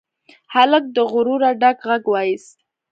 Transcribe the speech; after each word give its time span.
هلک 0.53 0.85
له 0.95 1.03
غروره 1.11 1.49
ډک 1.61 1.77
غږ 1.87 2.03
واېست. 2.09 2.57